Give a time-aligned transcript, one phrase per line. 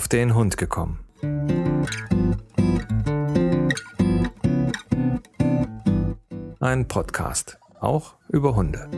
[0.00, 0.98] auf den Hund gekommen.
[6.58, 8.88] Ein Podcast, auch über Hunde.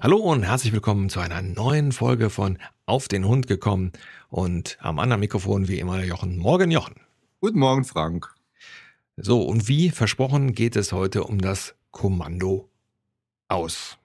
[0.00, 2.56] Hallo und herzlich willkommen zu einer neuen Folge von
[2.86, 3.92] Auf den Hund gekommen.
[4.30, 6.38] Und am anderen Mikrofon wie immer Jochen.
[6.38, 6.94] Morgen, Jochen.
[7.42, 8.35] Guten Morgen, Frank.
[9.16, 12.68] So, und wie versprochen geht es heute um das Kommando
[13.48, 13.98] aus.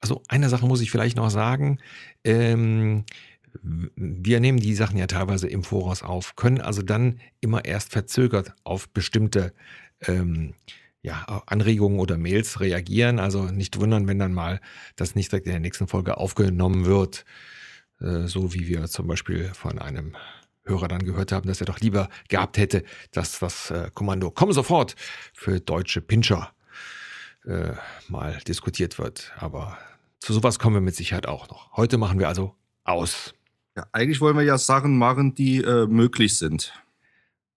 [0.00, 1.78] Also eine Sache muss ich vielleicht noch sagen.
[2.24, 3.04] Ähm,
[3.62, 8.54] wir nehmen die Sachen ja teilweise im Voraus auf, können also dann immer erst verzögert
[8.62, 9.52] auf bestimmte
[10.02, 10.54] ähm,
[11.02, 13.18] ja, Anregungen oder Mails reagieren.
[13.18, 14.60] Also nicht wundern, wenn dann mal
[14.96, 17.24] das nicht direkt in der nächsten Folge aufgenommen wird.
[18.00, 20.16] Äh, so wie wir zum Beispiel von einem
[20.64, 24.52] Hörer dann gehört haben, dass er doch lieber gehabt hätte, dass das äh, Kommando Komm
[24.52, 24.94] sofort
[25.32, 26.52] für deutsche Pinscher
[27.44, 27.72] äh,
[28.08, 29.32] mal diskutiert wird.
[29.38, 29.78] Aber
[30.20, 31.72] zu sowas kommen wir mit Sicherheit auch noch.
[31.76, 33.34] Heute machen wir also aus.
[33.76, 36.74] Ja, eigentlich wollen wir ja Sachen machen, die äh, möglich sind.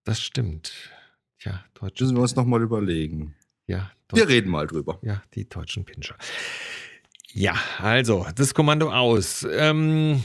[0.03, 0.71] Das stimmt.
[1.39, 1.99] Ja, Deutsch.
[1.99, 3.35] Müssen wir uns nochmal überlegen.
[3.67, 4.99] Ja, wir reden mal drüber.
[5.01, 6.15] Ja, die deutschen Pinscher.
[7.31, 9.45] Ja, also das Kommando aus.
[9.49, 10.23] Ähm,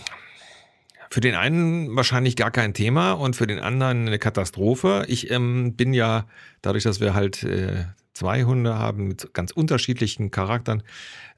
[1.10, 5.04] für den einen wahrscheinlich gar kein Thema und für den anderen eine Katastrophe.
[5.08, 6.26] Ich ähm, bin ja,
[6.62, 10.82] dadurch, dass wir halt äh, zwei Hunde haben mit ganz unterschiedlichen Charakteren,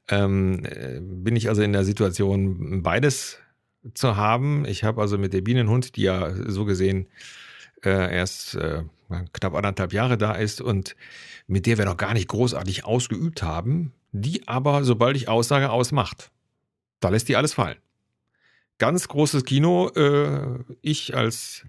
[0.09, 3.39] ähm, äh, bin ich also in der Situation, beides
[3.93, 4.65] zu haben.
[4.65, 7.07] Ich habe also mit der Bienenhund, die ja so gesehen
[7.83, 8.83] äh, erst äh,
[9.33, 10.95] knapp anderthalb Jahre da ist und
[11.47, 16.31] mit der wir noch gar nicht großartig ausgeübt haben, die aber, sobald ich Aussage ausmacht,
[16.99, 17.77] da lässt die alles fallen
[18.81, 19.89] ganz großes Kino.
[19.89, 21.67] Äh, ich als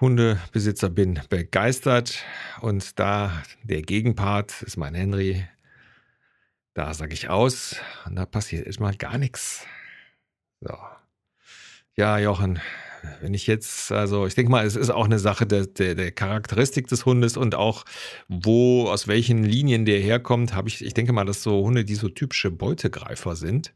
[0.00, 2.22] Hundebesitzer bin begeistert
[2.60, 5.46] und da der Gegenpart ist mein Henry.
[6.74, 9.64] Da sage ich aus und da passiert erstmal gar nichts.
[10.60, 10.76] So.
[11.96, 12.60] Ja, Jochen,
[13.22, 16.12] wenn ich jetzt, also ich denke mal, es ist auch eine Sache der, der, der,
[16.12, 17.86] Charakteristik des Hundes und auch
[18.28, 21.94] wo, aus welchen Linien der herkommt, habe ich, ich denke mal, dass so Hunde, die
[21.94, 23.72] so typische Beutegreifer sind,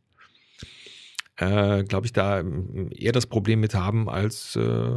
[1.38, 4.90] äh, glaube ich, da ähm, eher das Problem mit haben als äh,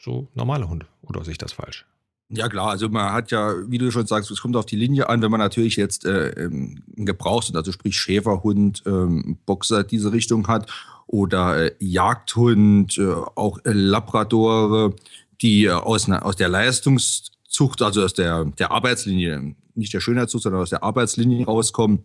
[0.00, 0.86] so normale Hunde.
[1.02, 1.86] Oder sehe ich das falsch?
[2.28, 5.08] Ja klar, also man hat ja, wie du schon sagst, es kommt auf die Linie
[5.08, 10.12] an, wenn man natürlich jetzt äh, ähm, einen Gebrauchshund, also sprich Schäferhund, ähm, Boxer diese
[10.12, 10.68] Richtung hat
[11.06, 14.96] oder äh, Jagdhund, äh, auch äh, Labradore,
[15.40, 20.62] die äh, aus, aus der Leistungszucht, also aus der, der Arbeitslinie, nicht der Schönheitszucht, sondern
[20.62, 22.02] aus der Arbeitslinie rauskommen,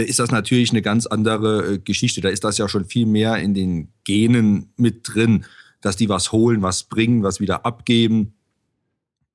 [0.00, 2.20] ist das natürlich eine ganz andere äh, Geschichte.
[2.20, 5.44] Da ist das ja schon viel mehr in den Genen mit drin,
[5.80, 8.34] dass die was holen, was bringen, was wieder abgeben.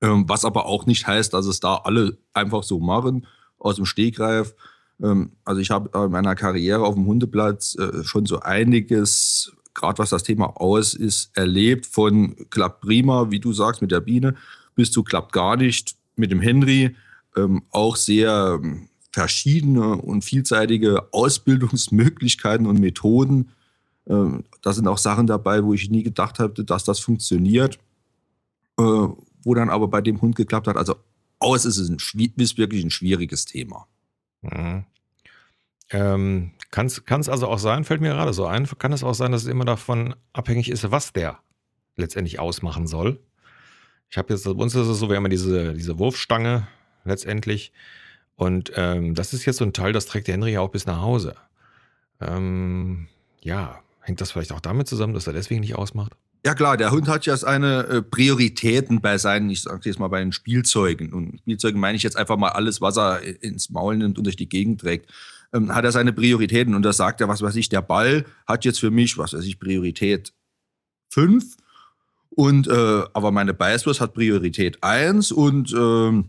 [0.00, 3.26] Ähm, was aber auch nicht heißt, dass es da alle einfach so machen,
[3.58, 4.54] aus dem Stegreif.
[5.02, 9.98] Ähm, also ich habe in meiner Karriere auf dem Hundeplatz äh, schon so einiges, gerade
[9.98, 11.86] was das Thema aus ist, erlebt.
[11.86, 14.34] Von klappt prima, wie du sagst, mit der Biene,
[14.74, 16.96] bis zu klappt gar nicht mit dem Henry.
[17.36, 18.60] Ähm, auch sehr
[19.10, 23.50] verschiedene und vielseitige Ausbildungsmöglichkeiten und Methoden.
[24.06, 27.78] Ähm, da sind auch Sachen dabei, wo ich nie gedacht hatte, dass das funktioniert,
[28.78, 30.76] äh, wo dann aber bei dem Hund geklappt hat.
[30.76, 30.96] Also
[31.38, 31.98] aus ist es ein,
[32.36, 33.86] ist wirklich ein schwieriges Thema.
[34.42, 34.84] Mhm.
[35.90, 39.32] Ähm, kann es also auch sein, fällt mir gerade so ein, kann es auch sein,
[39.32, 41.38] dass es immer davon abhängig ist, was der
[41.96, 43.20] letztendlich ausmachen soll?
[44.10, 46.66] Ich habe jetzt, bei uns ist es so, wir haben ja diese, diese Wurfstange
[47.04, 47.72] letztendlich.
[48.38, 50.86] Und ähm, das ist jetzt so ein Teil, das trägt der Henry ja auch bis
[50.86, 51.34] nach Hause.
[52.20, 53.08] Ähm,
[53.42, 56.12] ja, hängt das vielleicht auch damit zusammen, dass er deswegen nicht ausmacht?
[56.46, 60.06] Ja klar, der Hund hat ja seine äh, Prioritäten bei seinen, ich sage jetzt mal
[60.06, 61.12] bei den Spielzeugen.
[61.12, 64.36] Und Spielzeugen meine ich jetzt einfach mal alles, was er ins Maul nimmt und durch
[64.36, 65.10] die Gegend trägt.
[65.52, 68.64] Ähm, hat er seine Prioritäten und da sagt er, was weiß ich, der Ball hat
[68.64, 70.32] jetzt für mich, was weiß ich, Priorität
[71.10, 71.56] 5
[72.30, 76.22] und äh, aber meine Beißwurst hat Priorität 1 und äh,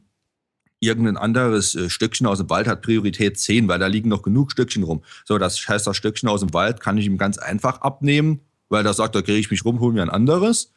[0.79, 4.51] irgendein anderes äh, Stöckchen aus dem Wald hat Priorität 10, weil da liegen noch genug
[4.51, 5.01] Stöckchen rum.
[5.25, 8.83] So, das heißt, das Stöckchen aus dem Wald kann ich ihm ganz einfach abnehmen, weil
[8.83, 10.71] da sagt, da kriege ich mich rum, hol mir ein anderes.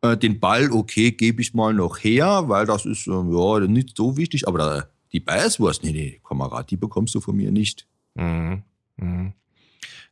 [0.00, 3.96] Äh, den Ball, okay, gebe ich mal noch her, weil das ist äh, ja nicht
[3.96, 7.86] so wichtig, aber da, die Beißwurst, nee, nee, Kamerad, die bekommst du von mir nicht.
[8.14, 8.62] Mhm.
[8.96, 9.32] Mhm.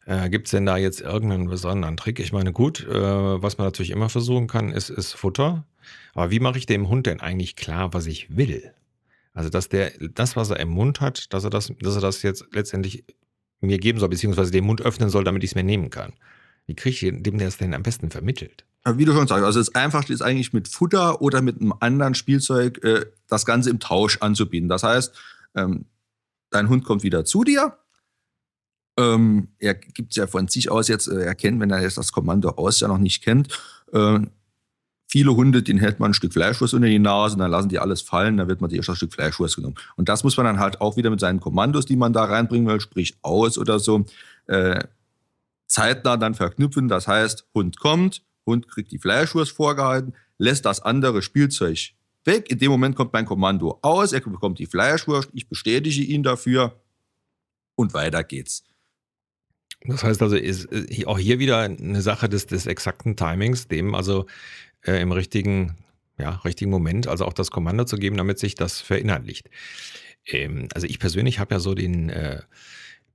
[0.07, 2.19] Äh, Gibt es denn da jetzt irgendeinen besonderen Trick?
[2.21, 5.65] Ich meine, gut, äh, was man natürlich immer versuchen kann, ist, ist Futter.
[6.15, 8.73] Aber wie mache ich dem Hund denn eigentlich klar, was ich will?
[9.33, 12.23] Also, dass der das, was er im Mund hat, dass er das, dass er das
[12.23, 13.05] jetzt letztendlich
[13.61, 16.15] mir geben soll, beziehungsweise den Mund öffnen soll, damit ich es mir nehmen kann.
[16.67, 18.65] Wie kriege ich dem der es denn am besten vermittelt?
[18.85, 22.15] Wie du schon sagst, also das Einfachste ist eigentlich mit Futter oder mit einem anderen
[22.15, 24.69] Spielzeug äh, das Ganze im Tausch anzubieten.
[24.69, 25.15] Das heißt,
[25.55, 25.85] ähm,
[26.51, 27.77] dein Hund kommt wieder zu dir.
[28.99, 31.99] Ähm, er gibt es ja von sich aus jetzt, äh, er kennt, wenn er jetzt
[31.99, 33.49] das Kommando aus ja noch nicht kennt.
[33.93, 34.21] Äh,
[35.11, 37.81] viele Hunde, denen hält man ein Stück Fleischwurst unter die Nase und dann lassen die
[37.81, 39.75] alles fallen, dann wird man erst ein Stück Fleischwurst genommen.
[39.97, 42.69] Und das muss man dann halt auch wieder mit seinen Kommandos, die man da reinbringen
[42.69, 44.07] will, sprich aus oder so,
[44.47, 44.85] äh,
[45.67, 46.87] zeitnah dann verknüpfen.
[46.87, 51.91] Das heißt, Hund kommt, Hund kriegt die Fleischwurst vorgehalten, lässt das andere Spielzeug
[52.25, 52.49] weg.
[52.49, 56.81] In dem Moment kommt mein Kommando aus, er bekommt die Fleischwurst, ich bestätige ihn dafür
[57.75, 58.63] und weiter geht's.
[59.83, 63.95] Das heißt also, ist äh, auch hier wieder eine Sache des, des exakten Timings, dem
[63.95, 64.27] also
[64.85, 65.77] äh, im richtigen,
[66.19, 69.49] ja, richtigen Moment, also auch das Kommando zu geben, damit sich das verinnerlicht.
[70.27, 72.43] Ähm, also ich persönlich habe ja so den, äh,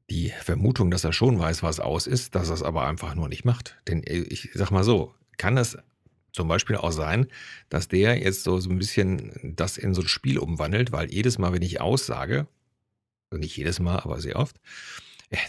[0.10, 3.30] die Vermutung, dass er schon weiß, was aus ist, dass er es aber einfach nur
[3.30, 3.78] nicht macht.
[3.88, 5.78] Denn äh, ich sag mal so, kann es
[6.32, 7.28] zum Beispiel auch sein,
[7.70, 11.38] dass der jetzt so, so ein bisschen das in so ein Spiel umwandelt, weil jedes
[11.38, 12.48] Mal, wenn ich aussage,
[13.30, 14.60] also nicht jedes Mal, aber sehr oft,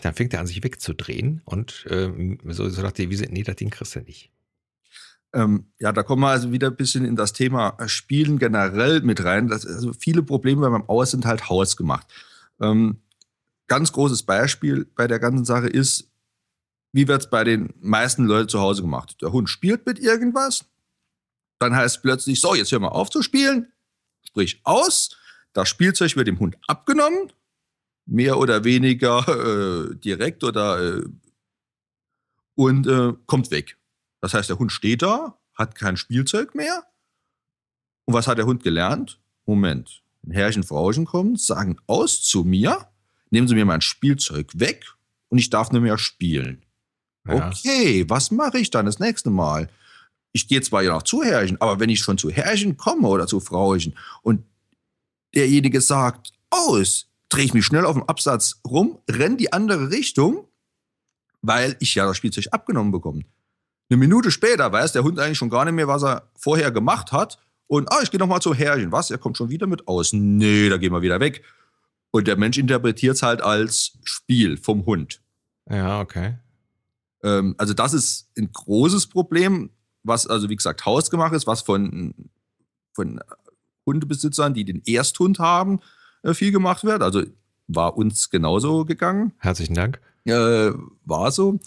[0.02, 3.56] dann fängt er an, sich wegzudrehen und ähm, so, so dachte ich, wie, nee, das
[3.56, 4.30] Ding kriegst du nicht.
[5.32, 9.22] Ähm, ja, da kommen wir also wieder ein bisschen in das Thema Spielen generell mit
[9.22, 9.48] rein.
[9.48, 12.06] Das, also viele Probleme beim Aus sind halt hausgemacht.
[12.60, 13.02] Ähm,
[13.66, 16.10] ganz großes Beispiel bei der ganzen Sache ist,
[16.92, 19.20] wie wird es bei den meisten Leuten zu Hause gemacht?
[19.20, 20.64] Der Hund spielt mit irgendwas,
[21.58, 23.72] dann heißt plötzlich, so, jetzt hör mal auf zu spielen,
[24.26, 25.16] sprich aus.
[25.52, 27.32] Das Spielzeug wird dem Hund abgenommen,
[28.06, 29.26] mehr oder weniger
[29.90, 31.04] äh, direkt oder äh,
[32.54, 33.76] und äh, kommt weg.
[34.20, 36.84] Das heißt, der Hund steht da, hat kein Spielzeug mehr.
[38.06, 39.20] Und was hat der Hund gelernt?
[39.44, 42.88] Moment, ein Herrchen, Frauchen kommen, sagen aus zu mir,
[43.30, 44.86] nehmen Sie mir mein Spielzeug weg
[45.28, 46.64] und ich darf nicht mehr spielen.
[47.26, 47.48] Ja.
[47.48, 49.68] Okay, was mache ich dann das nächste Mal?
[50.36, 53.26] ich gehe zwar ja noch zu Herrchen, aber wenn ich schon zu Herrchen komme oder
[53.26, 54.44] zu Frauchen und
[55.34, 60.48] derjenige sagt, aus, drehe ich mich schnell auf dem Absatz rum, renne die andere Richtung,
[61.42, 63.22] weil ich ja das Spielzeug abgenommen bekomme.
[63.88, 67.12] Eine Minute später weiß der Hund eigentlich schon gar nicht mehr, was er vorher gemacht
[67.12, 67.38] hat.
[67.68, 68.90] Und, ah, ich gehe nochmal zu Herrchen.
[68.90, 69.10] Was?
[69.10, 70.12] Er kommt schon wieder mit aus.
[70.12, 71.44] Nee, da gehen wir wieder weg.
[72.10, 75.20] Und der Mensch interpretiert es halt als Spiel vom Hund.
[75.68, 76.38] Ja, okay.
[77.22, 79.70] Ähm, also, das ist ein großes Problem
[80.06, 82.14] was also wie gesagt hausgemacht ist, was von,
[82.94, 83.20] von
[83.84, 85.80] Hundebesitzern, die den Ersthund haben,
[86.34, 87.02] viel gemacht wird.
[87.02, 87.22] Also
[87.68, 89.32] war uns genauso gegangen.
[89.38, 90.00] Herzlichen Dank.
[90.24, 90.72] Äh,
[91.04, 91.58] war so.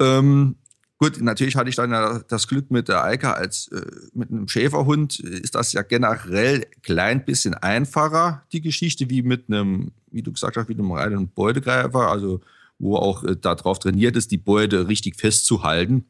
[0.00, 0.56] Ähm,
[0.98, 4.48] gut, natürlich hatte ich dann ja das Glück mit der Eika als äh, mit einem
[4.48, 10.32] Schäferhund ist das ja generell klein bisschen einfacher, die Geschichte, wie mit einem, wie du
[10.32, 12.40] gesagt hast, wie einem reinen Beutegreifer, also
[12.78, 16.04] wo auch äh, darauf trainiert ist, die Beute richtig festzuhalten.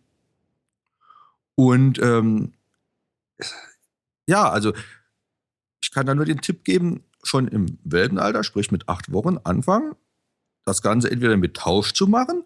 [1.54, 2.52] Und ähm,
[4.26, 4.72] ja, also
[5.96, 9.94] kann da nur den Tipp geben, schon im Welpenalter, sprich mit acht Wochen, anfangen,
[10.66, 12.44] das Ganze entweder mit Tausch zu machen,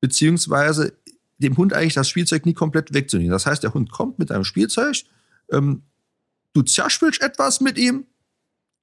[0.00, 0.92] beziehungsweise
[1.38, 3.30] dem Hund eigentlich das Spielzeug nie komplett wegzunehmen.
[3.30, 4.96] Das heißt, der Hund kommt mit einem Spielzeug,
[5.52, 5.82] ähm,
[6.54, 8.04] du zerspielst etwas mit ihm,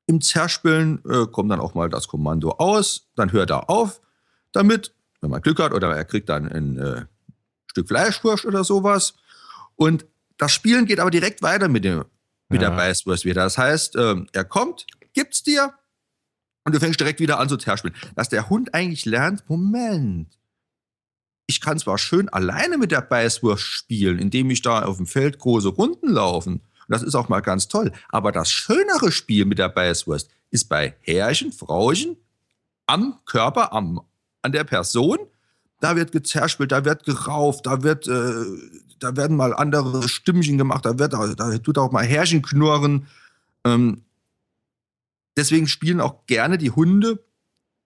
[0.08, 4.00] im Zerspielen äh, kommt dann auch mal das Kommando aus, dann hört er auf
[4.54, 7.06] damit, wenn man Glück hat, oder er kriegt dann ein äh,
[7.68, 9.16] Stück Fleischwurst oder sowas.
[9.76, 10.06] Und
[10.38, 12.06] das Spielen geht aber direkt weiter mit, dem,
[12.50, 12.70] mit ja.
[12.70, 13.44] der Beißwurst wieder.
[13.44, 15.74] Das heißt, ähm, er kommt, gibt's dir
[16.66, 17.96] und du fängst direkt wieder an zu zerspielen.
[18.16, 20.38] Dass der Hund eigentlich lernt, Moment,
[21.48, 25.40] ich kann zwar schön alleine mit der Beißwurst spielen, indem ich da auf dem Feld
[25.40, 26.62] große Runden laufen.
[26.88, 27.92] Das ist auch mal ganz toll.
[28.10, 32.18] Aber das schönere Spiel mit der Beißwurst ist bei Herrchen, Frauchen,
[32.88, 34.02] am Körper, am,
[34.42, 35.20] an der Person.
[35.80, 38.46] Da wird gezerspielt, da wird gerauft, da wird äh,
[39.00, 43.08] da werden mal andere Stimmchen gemacht, da, wird, da tut auch mal Herrchen knurren.
[43.66, 44.04] Ähm,
[45.38, 47.24] deswegen spielen auch gerne die Hunde,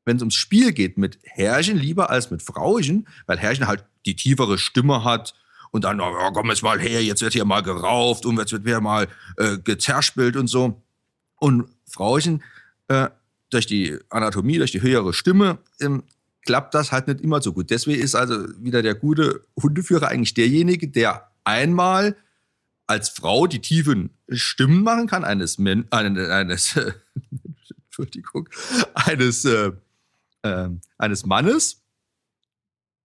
[0.05, 4.15] wenn es ums Spiel geht, mit Herrchen lieber als mit Frauchen, weil Herrchen halt die
[4.15, 5.33] tiefere Stimme hat
[5.71, 8.65] und dann, oh, komm jetzt mal her, jetzt wird hier mal gerauft und jetzt wird
[8.65, 9.07] hier mal
[9.37, 10.81] äh, gezerspielt und so.
[11.35, 12.43] Und Frauchen,
[12.89, 13.09] äh,
[13.49, 16.03] durch die Anatomie, durch die höhere Stimme, ähm,
[16.45, 17.69] klappt das halt nicht immer so gut.
[17.69, 22.15] Deswegen ist also wieder der gute Hundeführer eigentlich derjenige, der einmal
[22.87, 26.93] als Frau die tiefen Stimmen machen kann, eines, Men eines, äh,
[27.85, 28.49] Entschuldigung,
[28.93, 29.71] eines, äh,
[30.43, 31.81] äh, eines Mannes.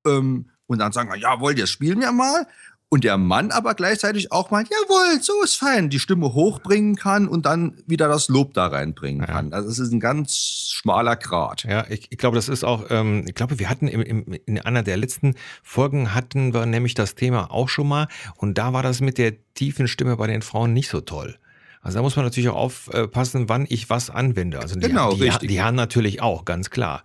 [0.07, 2.47] Ähm, und dann sagen ja, wollt ihr, spielen wir mal.
[2.91, 7.29] Und der Mann aber gleichzeitig auch mal, jawohl, so ist fein, die Stimme hochbringen kann
[7.29, 9.27] und dann wieder das Lob da reinbringen ja.
[9.27, 9.53] kann.
[9.53, 11.65] Also es ist ein ganz schmaler Grat.
[11.65, 14.59] Ja, ich, ich glaube, das ist auch, ähm, ich glaube, wir hatten im, im, in
[14.59, 18.83] einer der letzten Folgen hatten wir nämlich das Thema auch schon mal und da war
[18.83, 21.37] das mit der tiefen Stimme bei den Frauen nicht so toll.
[21.83, 24.61] Also da muss man natürlich auch aufpassen, wann ich was anwende.
[24.61, 25.49] Also die, genau, die, richtig.
[25.49, 27.05] die haben natürlich auch, ganz klar.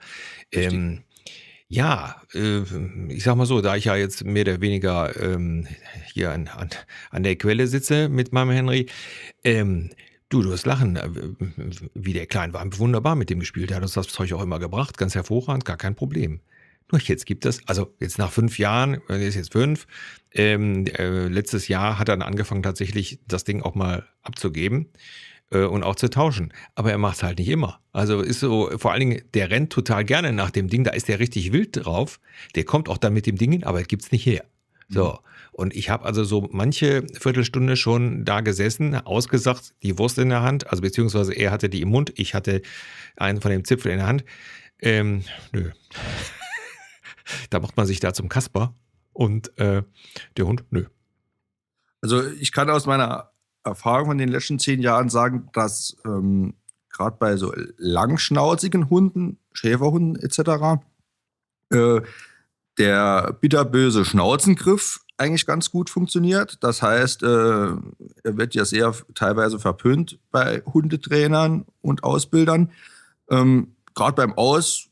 [0.51, 1.03] Ähm,
[1.73, 2.61] ja, äh,
[3.09, 5.67] ich sag mal so, da ich ja jetzt mehr oder weniger ähm,
[6.13, 6.69] hier an, an,
[7.09, 8.85] an der Quelle sitze mit meinem Henry,
[9.43, 9.89] ähm,
[10.29, 11.09] du, du wirst lachen, äh,
[11.95, 14.59] wie der Klein war wunderbar mit dem gespielt, er hat uns das Zeug auch immer
[14.59, 16.41] gebracht, ganz hervorragend, gar kein Problem.
[16.91, 19.87] Nur jetzt gibt es, also jetzt nach fünf Jahren, er ist jetzt fünf,
[20.31, 24.89] ähm, äh, letztes Jahr hat er dann angefangen tatsächlich das Ding auch mal abzugeben
[25.53, 26.51] äh, und auch zu tauschen.
[26.75, 27.79] Aber er macht es halt nicht immer.
[27.91, 31.07] Also ist so, vor allen Dingen, der rennt total gerne nach dem Ding, da ist
[31.07, 32.19] der richtig wild drauf.
[32.55, 34.43] Der kommt auch dann mit dem Ding hin, aber er gibt es nicht her.
[34.89, 35.11] So.
[35.11, 35.17] Mhm.
[35.51, 40.41] Und ich habe also so manche Viertelstunde schon da gesessen, ausgesagt, die Wurst in der
[40.41, 42.63] Hand, also beziehungsweise er hatte die im Mund, ich hatte
[43.15, 44.25] einen von dem Zipfel in der Hand.
[44.81, 45.69] Ähm, nö.
[47.51, 48.75] da macht man sich da zum Kasper
[49.13, 49.83] und äh,
[50.37, 50.85] der Hund, nö.
[52.01, 53.32] Also ich kann aus meiner
[53.63, 56.53] Erfahrung von den letzten zehn Jahren sagen, dass ähm,
[56.89, 60.81] gerade bei so langschnauzigen Hunden, Schäferhunden etc.,
[61.71, 62.01] äh,
[62.77, 66.57] der bitterböse Schnauzengriff eigentlich ganz gut funktioniert.
[66.61, 72.71] Das heißt, äh, er wird ja sehr teilweise verpönt bei Hundetrainern und Ausbildern.
[73.29, 74.89] Ähm, gerade beim Aus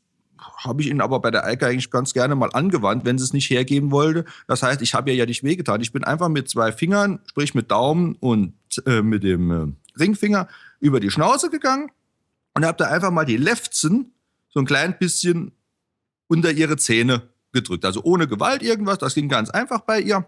[0.56, 3.32] habe ich ihn aber bei der Eike eigentlich ganz gerne mal angewandt, wenn sie es
[3.32, 4.24] nicht hergeben wollte.
[4.46, 5.80] Das heißt, ich habe ihr ja nicht wehgetan.
[5.80, 8.54] Ich bin einfach mit zwei Fingern, sprich mit Daumen und
[8.86, 10.48] äh, mit dem äh, Ringfinger,
[10.80, 11.90] über die Schnauze gegangen
[12.54, 14.12] und habe da einfach mal die Lefzen
[14.48, 15.52] so ein klein bisschen
[16.26, 17.22] unter ihre Zähne
[17.52, 17.84] gedrückt.
[17.84, 20.26] Also ohne Gewalt irgendwas, das ging ganz einfach bei ihr.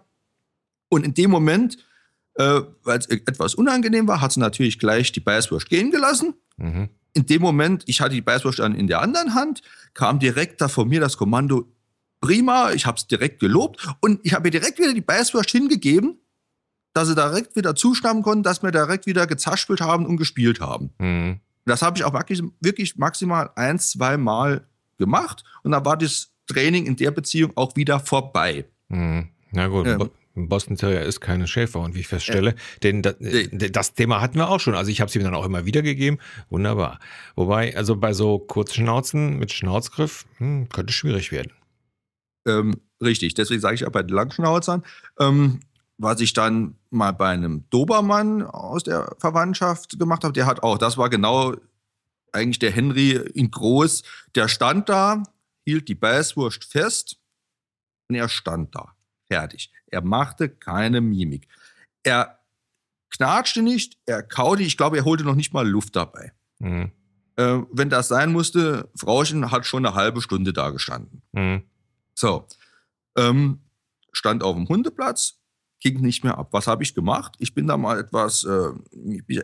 [0.89, 1.79] Und in dem Moment,
[2.35, 6.35] äh, weil es etwas unangenehm war, hat sie natürlich gleich die Beißwurst gehen gelassen.
[6.57, 9.63] Mhm in dem Moment, ich hatte die Beißwurst dann in der anderen Hand,
[9.95, 11.73] kam direkt da von mir das Kommando,
[12.21, 16.19] prima, ich habe es direkt gelobt und ich habe ihr direkt wieder die Beißwurst hingegeben,
[16.93, 20.91] dass sie direkt wieder zuschnappen konnten, dass wir direkt wieder gezaspelt haben und gespielt haben.
[20.99, 21.41] Mhm.
[21.65, 22.13] Das habe ich auch
[22.61, 24.67] wirklich, maximal ein, zwei Mal
[24.99, 28.67] gemacht und dann war das Training in der Beziehung auch wieder vorbei.
[28.89, 29.31] Mhm.
[29.53, 32.57] Na gut, ähm, Boston Terrier ist keine Schäfer und wie ich feststelle, ja.
[32.83, 33.15] denn das,
[33.71, 34.75] das, Thema hatten wir auch schon.
[34.75, 36.19] Also ich habe es ihm dann auch immer wieder gegeben.
[36.51, 36.99] Wunderbar.
[37.37, 41.53] Wobei, also bei so Kurzschnauzen mit Schnauzgriff hm, könnte schwierig werden.
[42.47, 44.83] Ähm, richtig, deswegen sage ich auch bei den Langschnauzern.
[45.21, 45.61] Ähm,
[45.99, 50.79] was ich dann mal bei einem Dobermann aus der Verwandtschaft gemacht habe, der hat auch,
[50.79, 51.55] das war genau
[52.33, 54.03] eigentlich der Henry in groß,
[54.35, 55.23] der stand da,
[55.65, 57.17] hielt die Beißwurst fest
[58.09, 58.94] und er stand da.
[59.35, 59.73] Fertig.
[59.87, 61.49] Er machte keine Mimik.
[62.05, 62.39] Er
[63.11, 66.33] knatschte nicht, er kaute, ich glaube, er holte noch nicht mal Luft dabei.
[66.61, 66.93] Mhm.
[67.35, 71.23] Äh, wenn das sein musste, Frauchen hat schon eine halbe Stunde da gestanden.
[71.33, 71.65] Mhm.
[72.15, 72.47] So,
[73.17, 73.59] ähm,
[74.13, 75.41] stand auf dem Hundeplatz,
[75.81, 76.49] ging nicht mehr ab.
[76.53, 77.35] Was habe ich gemacht?
[77.41, 78.71] Ich bin da mal etwas, äh,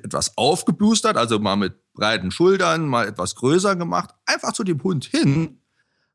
[0.05, 5.07] etwas aufgeblustert, also mal mit breiten Schultern, mal etwas größer gemacht, einfach zu dem Hund
[5.07, 5.61] hin,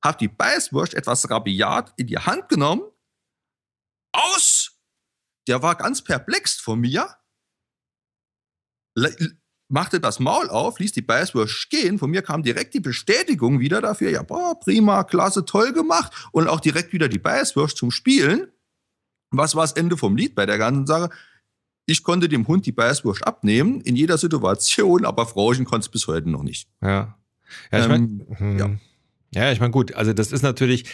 [0.01, 2.84] habe die Beißwurst etwas rabiat in die Hand genommen
[4.16, 4.72] aus!
[5.48, 7.08] Der war ganz perplex von mir,
[9.68, 12.00] machte das Maul auf, ließ die Beißwurst gehen.
[12.00, 16.14] Von mir kam direkt die Bestätigung wieder dafür, ja, boah, prima, klasse, toll gemacht.
[16.32, 18.48] Und auch direkt wieder die Beißwurst zum Spielen.
[19.32, 21.10] Was war das Ende vom Lied bei der ganzen Sache?
[21.88, 26.08] Ich konnte dem Hund die Beißwurst abnehmen, in jeder Situation, aber Frauchen konnte es bis
[26.08, 26.68] heute noch nicht.
[26.82, 27.18] Ja.
[27.72, 28.58] Ja, ich meine, ähm, hm.
[28.58, 28.70] ja.
[29.32, 30.86] ja, ich mein, gut, also das ist natürlich,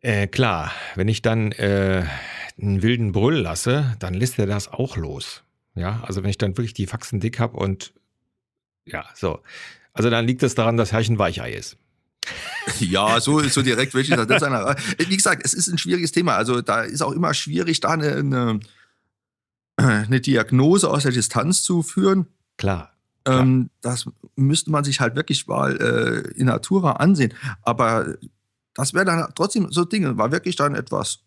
[0.00, 2.04] äh, klar, wenn ich dann äh,
[2.60, 5.42] einen wilden Brüll lasse, dann lässt er das auch los.
[5.74, 7.92] Ja, also wenn ich dann wirklich die Faxen dick habe und
[8.84, 9.40] ja, so.
[9.92, 11.76] Also dann liegt es daran, dass Herrchen Weichei ist.
[12.80, 14.14] Ja, so, so direkt wirklich.
[14.14, 16.36] Das eine, wie gesagt, es ist ein schwieriges Thema.
[16.36, 18.60] Also da ist auch immer schwierig, da eine, eine,
[19.76, 22.26] eine Diagnose aus der Distanz zu führen.
[22.58, 22.92] Klar.
[23.24, 27.32] Ähm, das müsste man sich halt wirklich mal äh, in Natura ansehen.
[27.62, 28.16] Aber
[28.78, 31.24] das wäre dann trotzdem so Dinge, war wirklich dann etwas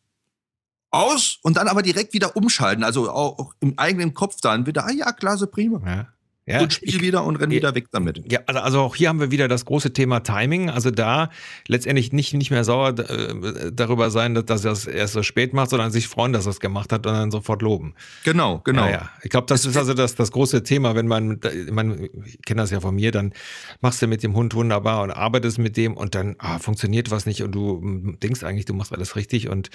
[0.90, 4.92] aus und dann aber direkt wieder umschalten, also auch im eigenen Kopf dann wieder, ah
[4.92, 5.82] ja, klasse, prima.
[5.86, 6.08] Ja.
[6.48, 8.24] Ja, und spiel ich, wieder und renn wieder weg damit.
[8.32, 10.72] Ja, also, also auch hier haben wir wieder das große Thema Timing.
[10.72, 11.30] Also da
[11.68, 15.70] letztendlich nicht, nicht mehr sauer äh, darüber sein, dass er es erst so spät macht,
[15.70, 17.94] sondern sich freuen, dass er es gemacht hat und dann sofort loben.
[18.24, 18.86] Genau, genau.
[18.86, 19.10] Ja, ja.
[19.22, 21.40] Ich glaube, das ist also das, das große Thema, wenn man,
[21.72, 23.34] man, ich kenne das ja von mir, dann
[23.82, 27.28] machst du mit dem Hund wunderbar und arbeitest mit dem und dann ah, funktioniert was
[27.28, 29.70] nicht und du hm, denkst eigentlich, du machst alles richtig und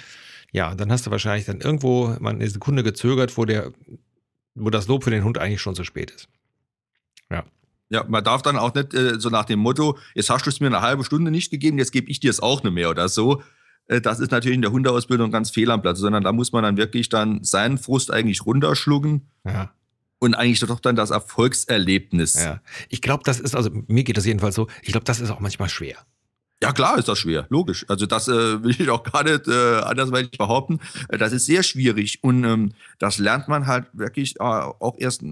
[0.51, 3.71] ja, dann hast du wahrscheinlich dann irgendwo man eine Sekunde gezögert, wo der,
[4.53, 6.27] wo das Lob für den Hund eigentlich schon zu spät ist.
[7.31, 7.43] Ja.
[7.89, 10.59] Ja, man darf dann auch nicht äh, so nach dem Motto, jetzt hast du es
[10.59, 13.07] mir eine halbe Stunde nicht gegeben, jetzt gebe ich dir es auch nicht mehr oder
[13.07, 13.41] so.
[13.87, 16.63] Äh, das ist natürlich in der Hundeausbildung ganz fehl am Platz, sondern da muss man
[16.63, 19.29] dann wirklich dann seinen Frust eigentlich runterschlucken.
[19.45, 19.71] Ja.
[20.19, 22.33] Und eigentlich doch dann das Erfolgserlebnis.
[22.33, 22.59] Ja.
[22.89, 25.39] Ich glaube, das ist, also mir geht das jedenfalls so, ich glaube, das ist auch
[25.39, 25.97] manchmal schwer.
[26.61, 27.85] Ja, klar ist das schwer, logisch.
[27.87, 28.31] Also das äh,
[28.63, 30.79] will ich auch gar nicht äh, andersweitig behaupten.
[31.09, 35.23] Äh, das ist sehr schwierig und ähm, das lernt man halt wirklich äh, auch erst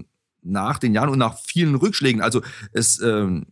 [0.46, 2.22] nach den Jahren und nach vielen Rückschlägen.
[2.22, 3.46] Also es ähm,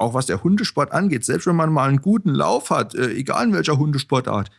[0.00, 3.46] auch was der Hundesport angeht, selbst wenn man mal einen guten Lauf hat, äh, egal
[3.46, 4.50] in welcher Hundesportart,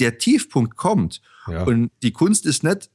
[0.00, 1.20] der Tiefpunkt kommt.
[1.46, 1.62] Ja.
[1.64, 2.90] Und die Kunst ist nicht,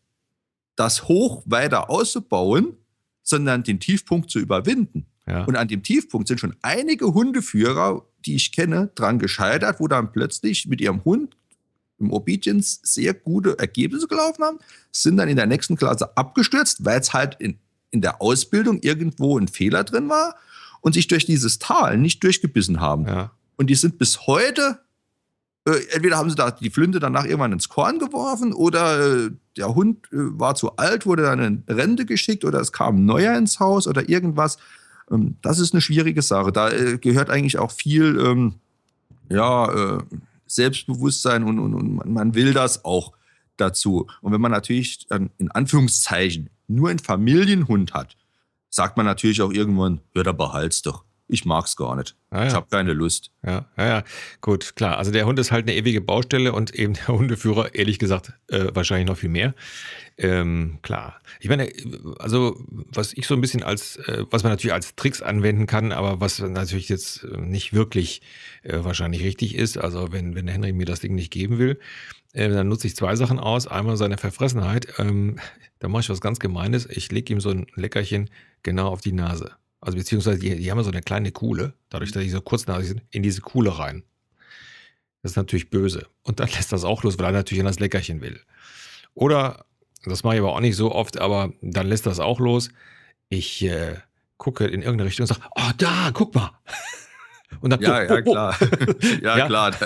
[0.76, 2.76] das Hoch weiter auszubauen,
[3.24, 5.06] sondern den Tiefpunkt zu überwinden.
[5.26, 5.46] Ja.
[5.46, 10.12] Und an dem Tiefpunkt sind schon einige Hundeführer, die ich kenne, dran gescheitert, wo dann
[10.12, 11.38] plötzlich mit ihrem Hund
[11.98, 14.60] im Obedience sehr gute Ergebnisse gelaufen haben,
[14.92, 17.58] sind dann in der nächsten Klasse abgestürzt, weil es halt in
[17.96, 20.36] in der Ausbildung irgendwo ein Fehler drin war
[20.82, 23.08] und sich durch dieses Tal nicht durchgebissen haben.
[23.08, 23.32] Ja.
[23.56, 24.80] Und die sind bis heute,
[25.66, 29.74] äh, entweder haben sie da die Flinte danach irgendwann ins Korn geworfen oder äh, der
[29.74, 33.38] Hund äh, war zu alt, wurde dann in Rente geschickt oder es kam ein neuer
[33.38, 34.58] ins Haus oder irgendwas.
[35.10, 36.52] Ähm, das ist eine schwierige Sache.
[36.52, 38.56] Da äh, gehört eigentlich auch viel ähm,
[39.30, 40.04] ja, äh,
[40.48, 43.14] Selbstbewusstsein und, und, und man will das auch
[43.58, 44.08] dazu.
[44.22, 48.16] Und wenn man natürlich dann in Anführungszeichen nur einen Familienhund hat,
[48.70, 51.04] sagt man natürlich auch irgendwann, ja, da behalt's doch.
[51.28, 52.16] Ich mag's gar nicht.
[52.30, 52.48] Ah, ja.
[52.48, 53.32] Ich habe keine Lust.
[53.44, 54.04] Ja, ja, ja,
[54.42, 55.00] gut, klar.
[55.00, 58.68] Also der Hund ist halt eine ewige Baustelle und eben der Hundeführer, ehrlich gesagt, äh,
[58.74, 59.56] wahrscheinlich noch viel mehr.
[60.18, 61.20] Ähm, klar.
[61.40, 61.72] Ich meine,
[62.20, 65.92] also was ich so ein bisschen als, äh, was man natürlich als Tricks anwenden kann,
[65.92, 68.22] aber was natürlich jetzt nicht wirklich
[68.62, 71.80] äh, wahrscheinlich richtig ist, also wenn, wenn Henry mir das Ding nicht geben will,
[72.36, 73.66] äh, dann nutze ich zwei Sachen aus.
[73.66, 74.88] Einmal seine Verfressenheit.
[75.00, 75.40] Ähm,
[75.80, 76.86] da mache ich was ganz Gemeines.
[76.86, 78.30] Ich lege ihm so ein Leckerchen
[78.62, 79.54] genau auf die Nase.
[79.80, 82.90] Also beziehungsweise die, die haben ja so eine kleine Kuhle, dadurch, dass die so kurznasig
[82.90, 84.04] sind, in diese Kuhle rein.
[85.22, 86.08] Das ist natürlich böse.
[86.24, 88.40] Und dann lässt das auch los, weil er natürlich an das Leckerchen will.
[89.14, 89.66] Oder,
[90.04, 92.70] das mache ich aber auch nicht so oft, aber dann lässt das auch los.
[93.30, 93.96] Ich äh,
[94.38, 96.52] gucke in irgendeine Richtung und sage, oh, da, guck mal.
[97.62, 98.58] Und dann, ja, ja, klar.
[99.22, 99.76] ja, ja, klar.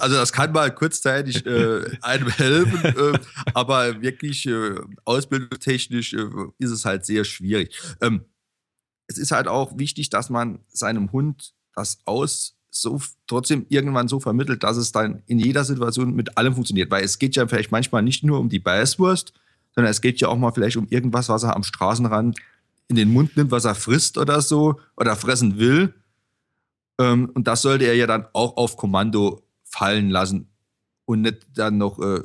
[0.00, 3.18] Also das kann mal kurzzeitig äh, einem helfen, äh,
[3.54, 6.26] aber wirklich äh, ausbildungstechnisch äh,
[6.58, 7.74] ist es halt sehr schwierig.
[8.00, 8.24] Ähm,
[9.06, 14.20] es ist halt auch wichtig, dass man seinem Hund das aus so trotzdem irgendwann so
[14.20, 16.90] vermittelt, dass es dann in jeder Situation mit allem funktioniert.
[16.90, 19.32] Weil es geht ja vielleicht manchmal nicht nur um die Beißwurst,
[19.74, 22.38] sondern es geht ja auch mal vielleicht um irgendwas, was er am Straßenrand
[22.88, 25.94] in den Mund nimmt, was er frisst oder so oder fressen will.
[26.98, 30.48] Ähm, und das sollte er ja dann auch auf Kommando fallen lassen
[31.04, 32.22] und nicht dann noch äh,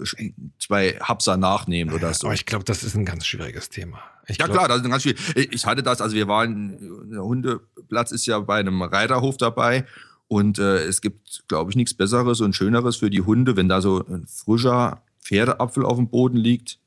[0.59, 2.27] zwei Hapser nachnehmen oder so.
[2.27, 3.99] Aber ich glaube, das ist ein ganz schwieriges Thema.
[4.27, 5.49] Ich ja, glaub, klar, das ist ein ganz schwierig.
[5.51, 9.85] Ich hatte das, also wir waren, der Hundeplatz ist ja bei einem Reiterhof dabei
[10.27, 13.81] und äh, es gibt, glaube ich, nichts Besseres und Schöneres für die Hunde, wenn da
[13.81, 16.78] so ein frischer Pferdeapfel auf dem Boden liegt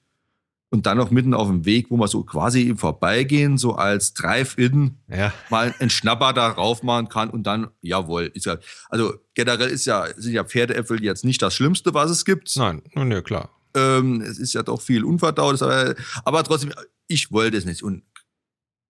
[0.73, 4.15] und dann noch mitten auf dem Weg, wo man so quasi im Vorbeigehen, so als
[4.15, 5.33] Drive-In ja.
[5.51, 8.57] mal einen Schnapper da raufmachen kann und dann, jawohl, ist ja,
[8.89, 12.51] also generell ist ja, sind ja Pferdeäpfel jetzt nicht das Schlimmste, was es gibt.
[12.57, 13.51] Nein, nun ja, klar.
[13.75, 16.73] Ähm, es ist ja doch viel unverdaut, aber, aber trotzdem,
[17.07, 17.83] ich wollte es nicht.
[17.83, 18.03] Und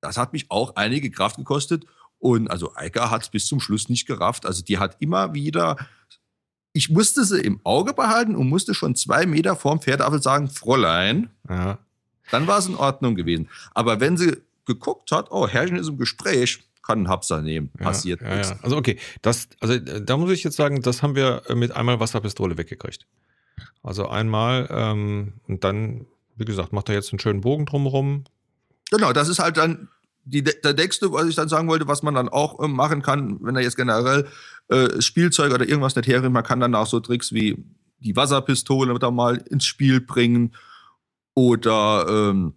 [0.01, 1.85] das hat mich auch einige Kraft gekostet.
[2.19, 4.47] Und also Eika hat es bis zum Schluss nicht gerafft.
[4.47, 5.77] Also die hat immer wieder
[6.73, 11.31] ich musste sie im Auge behalten und musste schon zwei Meter vorm Pferdeapfel sagen, Fräulein.
[11.49, 11.79] Ja.
[12.31, 13.49] Dann war es in Ordnung gewesen.
[13.75, 17.71] Aber wenn sie geguckt hat, oh, Herrchen ist im Gespräch, kann ein Hapser nehmen.
[17.79, 18.51] Passiert ja, nichts.
[18.51, 18.57] Ja.
[18.63, 22.57] Also okay, das, also da muss ich jetzt sagen, das haben wir mit einmal Wasserpistole
[22.59, 23.07] weggekriegt.
[23.83, 26.07] Also einmal ähm, und dann,
[26.37, 28.25] wie gesagt, macht er jetzt einen schönen Bogen drumherum.
[28.91, 29.89] Genau, das ist halt dann
[30.25, 33.39] die, der nächste, was ich dann sagen wollte, was man dann auch äh, machen kann,
[33.43, 34.29] wenn er jetzt generell
[34.73, 37.63] äh, Spielzeug oder irgendwas nicht herrichtet, man kann dann auch so Tricks wie
[37.99, 40.55] die Wasserpistole da mal ins Spiel bringen
[41.35, 42.55] oder ähm,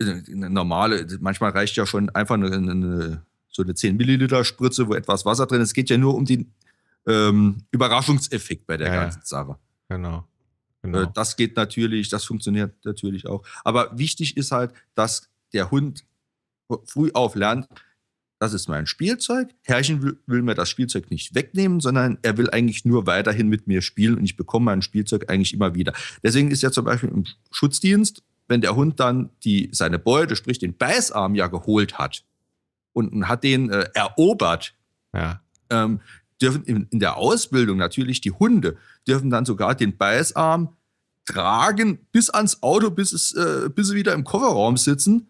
[0.00, 4.94] eine normale, manchmal reicht ja schon einfach eine, eine, so eine 10 Milliliter Spritze, wo
[4.94, 5.68] etwas Wasser drin ist.
[5.68, 6.52] Es geht ja nur um den
[7.06, 9.58] ähm, Überraschungseffekt bei der ja, ganzen Sache.
[9.88, 10.26] Genau.
[10.82, 11.02] genau.
[11.02, 13.44] Äh, das geht natürlich, das funktioniert natürlich auch.
[13.62, 16.04] Aber wichtig ist halt, dass der Hund
[16.86, 17.68] früh auf lernt,
[18.44, 19.48] das ist mein Spielzeug.
[19.62, 23.66] Herrchen will, will, mir das Spielzeug nicht wegnehmen, sondern er will eigentlich nur weiterhin mit
[23.66, 25.94] mir spielen und ich bekomme mein Spielzeug eigentlich immer wieder.
[26.22, 30.58] Deswegen ist ja zum Beispiel im Schutzdienst, wenn der Hund dann die, seine Beute, sprich
[30.58, 32.24] den Beißarm ja geholt hat
[32.92, 34.74] und hat den äh, erobert,
[35.14, 35.40] ja.
[35.70, 36.00] ähm,
[36.42, 38.76] dürfen in, in der Ausbildung natürlich die Hunde,
[39.08, 40.76] dürfen dann sogar den Beißarm
[41.24, 45.28] tragen bis ans Auto, bis, es, äh, bis sie wieder im Kofferraum sitzen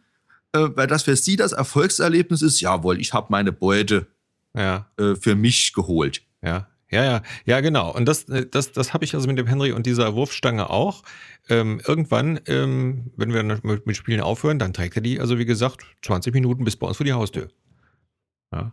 [0.55, 4.07] äh, weil das für sie das Erfolgserlebnis ist, jawohl, ich habe meine Beute
[4.55, 4.87] ja.
[4.99, 6.23] äh, für mich geholt.
[6.43, 6.69] Ja.
[6.91, 7.93] Ja, ja, ja, genau.
[7.93, 11.03] Und das, äh, das, das habe ich also mit dem Henry und dieser Wurfstange auch.
[11.49, 15.45] Ähm, irgendwann, ähm, wenn wir mit, mit Spielen aufhören, dann trägt er die, also wie
[15.45, 17.49] gesagt, 20 Minuten bis bei uns vor die Haustür.
[18.53, 18.71] Ja.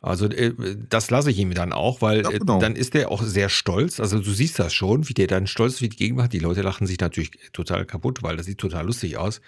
[0.00, 0.54] Also äh,
[0.88, 2.60] das lasse ich ihm dann auch, weil ja, äh, genau.
[2.60, 3.98] dann ist er auch sehr stolz.
[3.98, 6.32] Also du siehst das schon, wie der dann stolz ist, wie die Gegenwart.
[6.32, 9.40] Die Leute lachen sich natürlich total kaputt, weil das sieht total lustig aus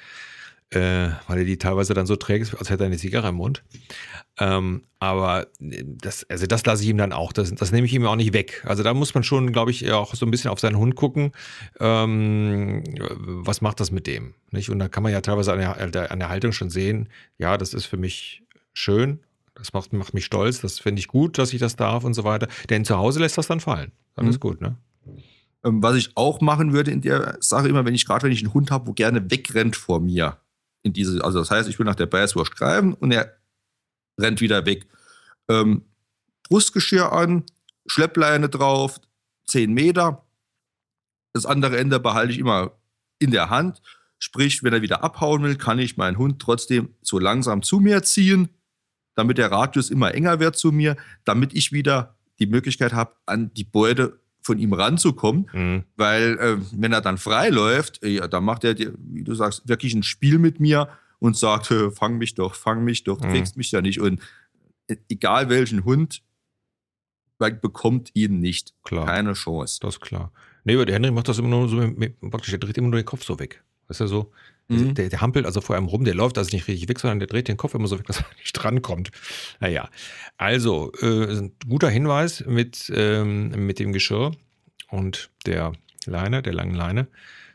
[0.71, 3.63] äh, weil er die teilweise dann so trägt, als hätte er eine Zigarre im Mund.
[4.39, 7.33] Ähm, aber das, also das lasse ich ihm dann auch.
[7.33, 8.63] Das, das nehme ich ihm auch nicht weg.
[8.67, 11.33] Also da muss man schon, glaube ich, auch so ein bisschen auf seinen Hund gucken.
[11.81, 14.35] Ähm, was macht das mit dem?
[14.51, 14.71] Nicht?
[14.71, 17.75] Und da kann man ja teilweise an der, an der Haltung schon sehen, ja, das
[17.75, 18.43] ist für mich
[18.75, 19.21] schön,
[19.55, 22.25] das macht, macht mich stolz, das finde ich gut, dass ich das darf und so
[22.25, 22.47] weiter.
[22.71, 23.93] Denn zu Hause lässt das dann fallen.
[24.15, 24.31] Dann mhm.
[24.31, 24.77] ist gut, ne?
[25.65, 28.45] Ähm, was ich auch machen würde in der Sache immer, wenn ich gerade, wenn ich
[28.45, 30.39] einen Hund habe, wo gerne wegrennt vor mir,
[30.83, 33.37] in diese, also das heißt, ich will nach der Beißwurst greifen und er
[34.19, 34.87] rennt wieder weg.
[35.49, 35.85] Ähm,
[36.49, 37.45] Brustgeschirr an,
[37.87, 39.01] Schleppleine drauf,
[39.47, 40.25] 10 Meter.
[41.33, 42.73] Das andere Ende behalte ich immer
[43.19, 43.83] in der Hand.
[44.19, 48.03] Sprich, wenn er wieder abhauen will, kann ich meinen Hund trotzdem so langsam zu mir
[48.03, 48.49] ziehen,
[49.15, 53.53] damit der Radius immer enger wird zu mir, damit ich wieder die Möglichkeit habe, an
[53.55, 55.85] die Beute von ihm ranzukommen, mhm.
[55.97, 59.95] weil äh, wenn er dann frei läuft, äh, dann macht er, wie du sagst, wirklich
[59.95, 63.29] ein Spiel mit mir und sagt, fang mich doch, fang mich doch, mhm.
[63.29, 64.01] kriegst mich ja nicht.
[64.01, 64.23] Und
[64.87, 66.23] äh, egal welchen Hund,
[67.39, 68.75] bekommt ihn nicht.
[68.85, 69.05] Klar.
[69.05, 69.79] Keine Chance.
[69.81, 70.33] Das ist klar.
[70.65, 73.01] Nee, aber der Henry macht das immer nur so, mit, praktisch, der dreht immer nur
[73.01, 73.63] den Kopf so weg.
[73.87, 74.33] Weißt du, so,
[74.69, 74.95] mhm.
[74.95, 77.29] der, der, hampelt also vor einem rum, der läuft also nicht richtig weg, sondern der
[77.29, 79.11] dreht den Kopf immer so weg, dass er nicht drankommt.
[79.61, 79.89] Naja,
[80.37, 84.33] also, äh, guter Hinweis mit, ähm, mit dem Geschirr
[84.91, 85.73] und der
[86.07, 87.09] Leine, der langen Leine.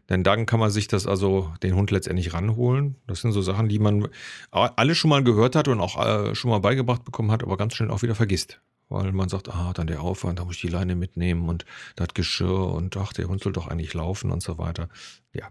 [0.09, 2.95] Denn dann kann man sich das also den Hund letztendlich ranholen.
[3.07, 4.09] Das sind so Sachen, die man
[4.51, 7.75] alle schon mal gehört hat und auch äh, schon mal beigebracht bekommen hat, aber ganz
[7.75, 8.59] schnell auch wieder vergisst.
[8.89, 12.09] Weil man sagt, ah, dann der Aufwand, da muss ich die Leine mitnehmen und das
[12.13, 14.89] Geschirr und ach, der Hund soll doch eigentlich laufen und so weiter.
[15.33, 15.47] Ja,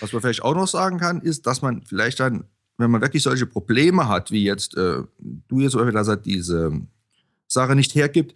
[0.00, 2.44] was man vielleicht auch noch sagen kann, ist, dass man vielleicht dann,
[2.76, 6.72] wenn man wirklich solche Probleme hat, wie jetzt äh, du jetzt oder dass er diese
[7.46, 8.34] Sache nicht hergibt,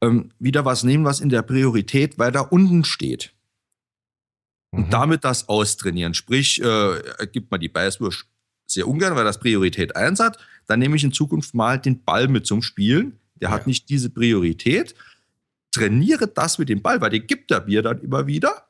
[0.00, 3.32] ähm, wieder was nehmen, was in der Priorität weiter unten steht.
[4.70, 4.90] Und mhm.
[4.90, 6.14] damit das austrainieren.
[6.14, 8.26] Sprich, äh, gibt man die Beißwurst
[8.66, 10.38] sehr ungern, weil das Priorität 1 hat.
[10.66, 13.18] Dann nehme ich in Zukunft mal den Ball mit zum Spielen.
[13.36, 13.54] Der ja.
[13.54, 14.94] hat nicht diese Priorität.
[15.72, 18.66] Trainiere das mit dem Ball, weil den gibt er mir dann immer wieder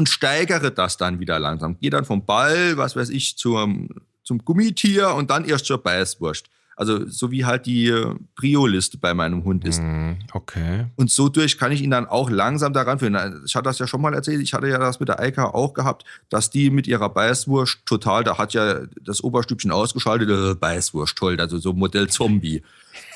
[0.00, 1.78] und steigere das dann wieder langsam.
[1.78, 3.90] Gehe dann vom Ball, was weiß ich, zum,
[4.24, 6.46] zum Gummitier und dann erst zur Beißwurst.
[6.74, 9.78] Also so wie halt die äh, Prio-Liste bei meinem Hund ist.
[9.78, 10.86] Hm, okay.
[10.96, 13.42] Und so durch kann ich ihn dann auch langsam daran führen.
[13.44, 15.74] Ich hatte das ja schon mal erzählt, ich hatte ja das mit der Eika auch
[15.74, 21.14] gehabt, dass die mit ihrer Beißwurst total, da hat ja das Oberstübchen ausgeschaltet, äh, Beißwurst,
[21.14, 22.62] toll, also so Modell Zombie.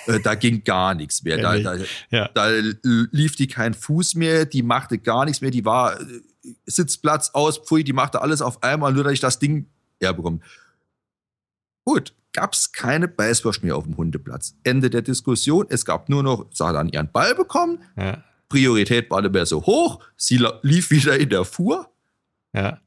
[0.06, 1.38] Äh, da ging gar nichts mehr.
[1.38, 1.76] Da, da,
[2.10, 2.28] ja.
[2.34, 2.48] da,
[2.82, 5.98] lief die kein Fuß mehr, die machte gar nichts mehr, die war
[6.66, 9.66] Sitzplatz aus, pfui, die machte alles auf einmal, nur dass ich das Ding
[10.00, 10.40] herbekomme.
[11.84, 14.56] Gut, gab es keine Beißwurst mehr auf dem Hundeplatz.
[14.64, 15.66] Ende der Diskussion.
[15.68, 17.78] Es gab nur noch, sie hat dann ihren Ball bekommen.
[17.96, 18.22] Ja.
[18.48, 20.02] Priorität war nicht mehr so hoch.
[20.16, 21.90] Sie lief wieder in der Fuhr.
[22.52, 22.80] Ja.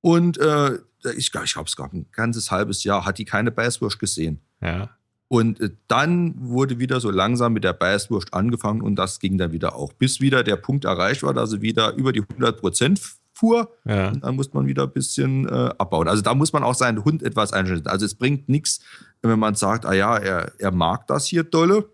[0.00, 0.78] Und äh,
[1.16, 4.40] ich glaube, ich glaub, es gab ein ganzes halbes Jahr, hat die keine Beißwurst gesehen.
[4.60, 4.90] Ja.
[5.32, 9.50] Und äh, dann wurde wieder so langsam mit der Beißwurst angefangen und das ging dann
[9.50, 13.00] wieder auch, bis wieder der Punkt erreicht war, dass sie wieder über die 100 Prozent
[13.32, 13.74] fuhr.
[13.86, 14.08] Ja.
[14.08, 16.06] Und dann muss man wieder ein bisschen äh, abbauen.
[16.06, 17.86] Also da muss man auch seinen Hund etwas einschätzen.
[17.86, 18.80] Also es bringt nichts,
[19.22, 21.88] wenn man sagt, ah ja, er, er mag das hier dolle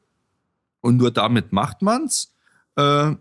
[0.80, 2.34] und nur damit macht man's.
[2.74, 3.14] Äh,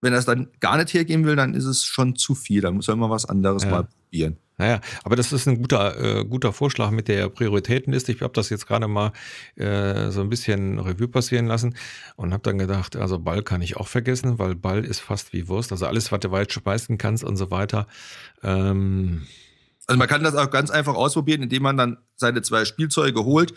[0.00, 2.62] wenn er es dann gar nicht hergeben will, dann ist es schon zu viel.
[2.62, 3.70] Dann muss man was anderes ja.
[3.70, 4.38] mal probieren.
[4.60, 8.12] Naja, aber das ist ein guter, äh, guter Vorschlag mit der Prioritätenliste.
[8.12, 9.12] Ich habe das jetzt gerade mal
[9.56, 11.74] äh, so ein bisschen Revue passieren lassen
[12.16, 15.48] und habe dann gedacht, also Ball kann ich auch vergessen, weil Ball ist fast wie
[15.48, 15.72] Wurst.
[15.72, 17.86] Also alles, was du weit schmeißen kannst und so weiter.
[18.42, 19.26] Ähm
[19.86, 23.54] also man kann das auch ganz einfach ausprobieren, indem man dann seine zwei Spielzeuge holt.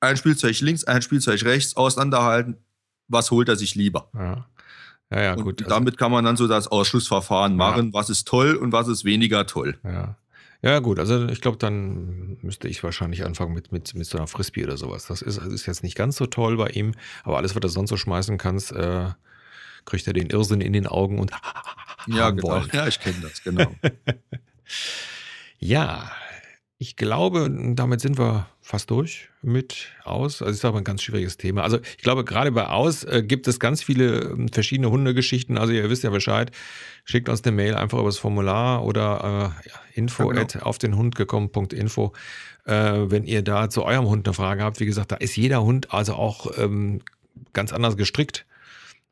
[0.00, 2.56] Ein Spielzeug links, ein Spielzeug rechts, auseinanderhalten.
[3.08, 4.08] Was holt er sich lieber?
[4.14, 4.46] Ja.
[5.10, 5.64] Ja, ja, und gut.
[5.68, 7.92] damit kann man dann so das Ausschlussverfahren machen, ja.
[7.92, 9.78] was ist toll und was ist weniger toll.
[9.84, 10.16] Ja.
[10.66, 14.26] Ja, gut, also ich glaube, dann müsste ich wahrscheinlich anfangen mit, mit, mit so einer
[14.26, 15.06] Frisbee oder sowas.
[15.06, 17.90] Das ist, ist jetzt nicht ganz so toll bei ihm, aber alles, was du sonst
[17.90, 19.10] so schmeißen kannst, äh,
[19.84, 21.30] kriegt er den Irrsinn in den Augen und
[22.08, 22.48] ja, genau.
[22.48, 22.68] Wollen.
[22.72, 23.76] Ja, ich kenne das, genau.
[25.60, 26.10] ja,
[26.78, 30.42] ich glaube, damit sind wir fast durch mit Aus.
[30.42, 31.62] Also, es ist aber ein ganz schwieriges Thema.
[31.62, 35.56] Also, ich glaube, gerade bei Aus äh, gibt es ganz viele äh, verschiedene Hundegeschichten.
[35.56, 36.50] Also, ihr wisst ja Bescheid.
[37.04, 40.64] Schickt uns eine Mail einfach über das Formular oder äh, info ja, genau.
[40.64, 42.12] auf den Hund gekommen.info.
[42.66, 45.62] Äh, wenn ihr da zu eurem Hund eine Frage habt, wie gesagt, da ist jeder
[45.62, 47.00] Hund also auch ähm,
[47.54, 48.44] ganz anders gestrickt.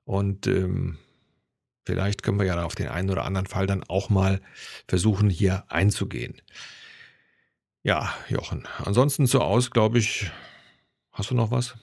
[0.04, 0.98] Und ähm,
[1.86, 4.42] vielleicht können wir ja auf den einen oder anderen Fall dann auch mal
[4.86, 6.42] versuchen, hier einzugehen.
[7.84, 8.66] Ja, Jochen.
[8.78, 10.30] Ansonsten zu Aus, glaube ich,
[11.12, 11.76] hast du noch was?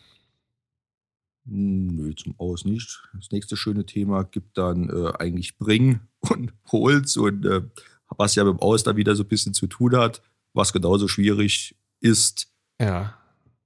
[1.46, 3.04] Nö, zum Aus nicht.
[3.14, 7.62] Das nächste schöne Thema gibt dann äh, eigentlich Bring und Holz und äh,
[8.18, 11.08] was ja mit dem Aus da wieder so ein bisschen zu tun hat, was genauso
[11.08, 13.16] schwierig ist, ja.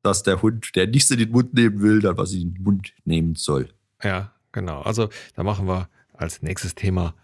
[0.03, 2.93] dass der Hund, der nichts in den Mund nehmen will, dann was in den Mund
[3.05, 3.69] nehmen soll.
[4.03, 4.81] Ja, genau.
[4.81, 7.15] Also da machen wir als nächstes Thema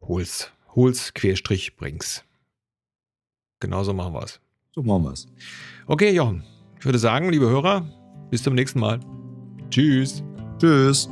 [0.00, 0.50] Holz.
[0.74, 2.24] Holz, Querstrich, Brings.
[3.60, 4.40] Genauso machen wir es.
[4.76, 5.26] So machen wir es.
[5.86, 6.44] Okay, Jochen.
[6.78, 7.86] Ich würde sagen, liebe Hörer,
[8.30, 9.00] bis zum nächsten Mal.
[9.70, 10.22] Tschüss.
[10.58, 11.08] Tschüss.